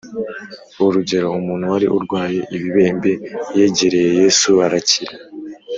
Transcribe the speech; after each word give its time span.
Urugero 0.85 1.27
umuntu 1.39 1.65
wari 1.73 1.87
urwaye 1.97 2.39
ibibembe 2.55 3.11
yegereye 3.57 4.09
Yesu 4.21 4.49
arakira 4.65 5.13